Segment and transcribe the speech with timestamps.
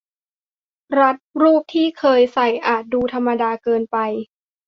[0.99, 3.97] รัดรูปที่เคยใส่อาจดูธรรมดาเกินไป